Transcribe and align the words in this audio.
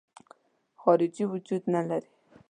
خارجي 0.81 1.23
وجود 1.31 1.61
نه 1.73 1.81
لري. 1.89 2.09